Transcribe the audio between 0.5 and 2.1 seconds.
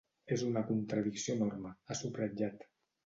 contradicció enorme, ha